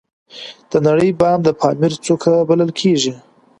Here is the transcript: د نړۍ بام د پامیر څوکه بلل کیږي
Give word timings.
د 0.71 0.73
نړۍ 0.87 1.11
بام 1.19 1.39
د 1.43 1.49
پامیر 1.61 1.93
څوکه 2.05 2.31
بلل 2.49 2.71
کیږي 2.79 3.13